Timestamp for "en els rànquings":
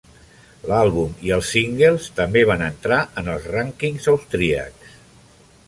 3.23-4.11